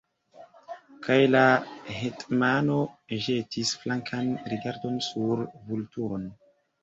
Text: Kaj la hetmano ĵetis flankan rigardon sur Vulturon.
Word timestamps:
Kaj 1.07 1.17
la 1.33 1.41
hetmano 1.97 2.77
ĵetis 3.25 3.73
flankan 3.83 4.33
rigardon 4.53 4.97
sur 5.09 5.45
Vulturon. 5.69 6.27